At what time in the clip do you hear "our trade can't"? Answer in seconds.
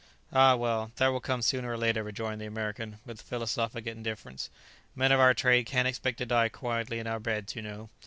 5.19-5.87